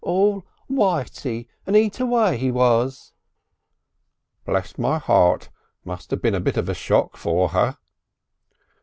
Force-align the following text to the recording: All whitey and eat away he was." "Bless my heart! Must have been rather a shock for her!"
All 0.03 0.43
whitey 0.67 1.47
and 1.67 1.77
eat 1.77 1.99
away 1.99 2.35
he 2.35 2.49
was." 2.49 3.13
"Bless 4.45 4.75
my 4.79 4.97
heart! 4.97 5.49
Must 5.85 6.09
have 6.09 6.23
been 6.23 6.33
rather 6.33 6.71
a 6.71 6.73
shock 6.73 7.15
for 7.17 7.49
her!" 7.49 7.77